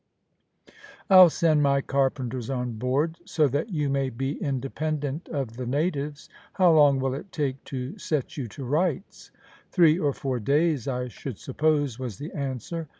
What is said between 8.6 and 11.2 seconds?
rights?" "Three or four days I